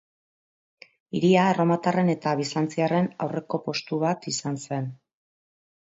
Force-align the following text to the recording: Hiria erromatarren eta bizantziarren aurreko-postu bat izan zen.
Hiria 1.19 1.43
erromatarren 1.51 2.11
eta 2.15 2.35
bizantziarren 2.41 3.13
aurreko-postu 3.27 4.05
bat 4.09 4.31
izan 4.37 4.63
zen. 4.69 4.93